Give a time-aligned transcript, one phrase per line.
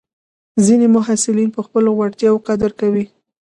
[0.65, 3.05] ځینې محصلین د خپلو وړتیاوو قدر کوي.